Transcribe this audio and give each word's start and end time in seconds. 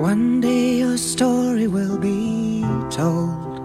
One 0.00 0.40
day 0.40 0.78
your 0.78 0.96
story 0.96 1.66
will 1.66 1.98
be 1.98 2.64
told. 2.88 3.58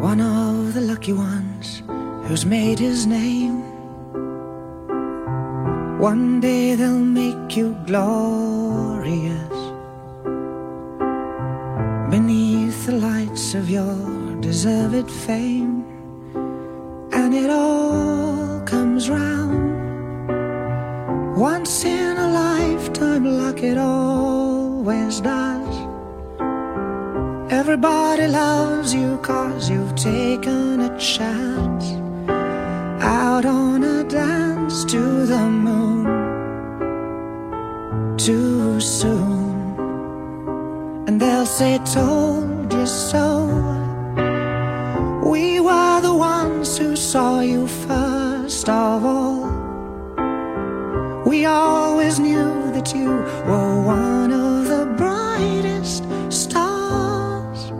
One 0.00 0.22
of 0.22 0.72
the 0.72 0.80
lucky 0.80 1.12
ones 1.12 1.82
who's 2.24 2.46
made 2.46 2.78
his 2.78 3.06
name. 3.06 3.60
One 6.00 6.40
day 6.40 6.74
they'll 6.74 6.98
make 6.98 7.54
you 7.54 7.76
glorious 7.84 9.58
beneath 12.10 12.86
the 12.86 12.92
lights 12.92 13.52
of 13.54 13.68
your 13.68 14.40
deserved 14.40 15.10
fame. 15.10 15.84
And 17.12 17.34
it 17.34 17.50
all 17.50 18.62
comes 18.64 19.10
round 19.10 19.68
once 21.36 21.84
in 21.84 22.07
like 23.58 23.72
it 23.72 23.78
always 23.78 25.20
does. 25.20 25.76
Everybody 27.50 28.28
loves 28.28 28.94
you 28.94 29.18
cause 29.22 29.68
you've 29.68 29.96
taken 29.96 30.80
a 30.80 30.98
chance 30.98 31.86
out 33.02 33.44
on 33.44 33.82
a 33.82 34.04
dance 34.04 34.84
to 34.84 35.26
the 35.26 35.48
moon 35.48 36.04
too 38.16 38.80
soon. 38.80 39.74
And 41.08 41.20
they'll 41.20 41.46
say, 41.46 41.78
Told 41.94 42.72
you 42.72 42.86
so. 42.86 43.46
We 45.24 45.60
were 45.60 46.00
the 46.00 46.14
ones 46.14 46.78
who 46.78 46.94
saw 46.94 47.40
you 47.40 47.66
first 47.66 48.68
of 48.68 49.04
all. 49.04 49.48
We 51.26 51.44
always 51.44 52.18
knew 52.18 52.57
you 52.94 53.10
were 53.46 53.82
one 53.82 54.32
of 54.32 54.68
the 54.68 54.86
brightest 54.96 56.04
stars. 56.30 57.70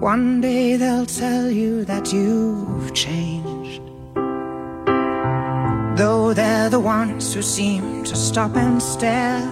One 0.00 0.40
day 0.40 0.76
they'll 0.76 1.06
tell 1.06 1.50
you 1.50 1.84
that 1.84 2.12
you've 2.12 2.92
changed. 2.94 3.82
Though 5.96 6.32
they're 6.34 6.70
the 6.70 6.80
ones 6.80 7.32
who 7.34 7.42
seem 7.42 8.04
to 8.04 8.16
stop 8.16 8.56
and 8.56 8.82
stare. 8.82 9.46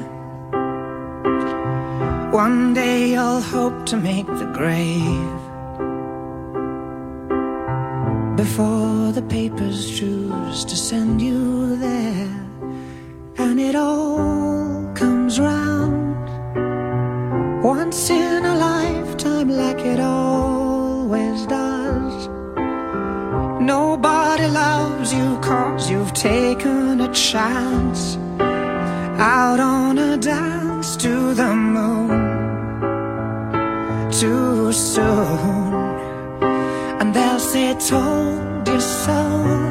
One 2.32 2.74
day 2.74 3.10
you'll 3.10 3.40
hope 3.40 3.86
to 3.86 3.96
make 3.96 4.26
the 4.26 4.50
grave 4.58 5.42
before 8.36 9.12
the 9.12 9.22
papers 9.22 9.98
choose 9.98 10.64
to 10.64 10.76
send 10.76 11.22
you 11.22 11.76
there. 11.76 12.21
Once 18.02 18.10
in 18.10 18.44
a 18.44 18.56
lifetime, 18.56 19.48
like 19.48 19.78
it 19.78 20.00
always 20.00 21.46
does. 21.46 22.28
Nobody 23.60 24.48
loves 24.48 25.14
you 25.14 25.38
cause 25.40 25.88
you've 25.88 26.12
taken 26.12 27.00
a 27.00 27.12
chance 27.12 28.16
out 29.20 29.60
on 29.60 29.98
a 29.98 30.16
dance 30.16 30.96
to 30.96 31.32
the 31.34 31.54
moon 31.54 32.10
too 34.10 34.72
soon. 34.72 35.74
And 37.00 37.14
they'll 37.14 37.38
say, 37.38 37.74
Told 37.74 38.66
you 38.66 38.80
so. 38.80 39.61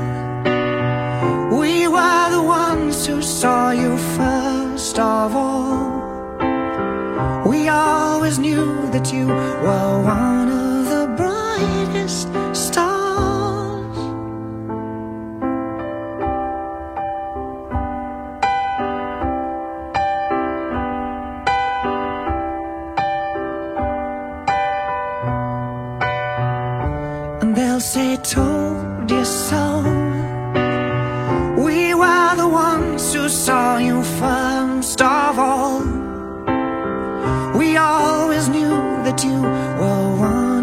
Always 8.22 8.38
knew 8.38 8.92
that 8.92 9.12
you 9.12 9.26
were 9.26 10.04
one 10.04 10.48
of 10.48 10.86
the 10.94 11.06
brightest 11.18 12.28
stars. 12.54 13.98
And 27.42 27.56
they'll 27.56 27.80
say, 27.80 28.18
Told 28.18 29.10
you 29.10 29.26
so. 29.26 29.82
We 31.58 31.96
were 31.96 32.36
the 32.36 32.48
ones 32.48 33.16
who 33.16 33.28
saw 33.30 33.78
you 33.78 34.04
first 34.04 35.02
of 35.02 35.40
all. 35.40 36.02
We 37.58 37.78
knew 37.78 38.01
Two, 39.18 39.42
one. 39.42 40.61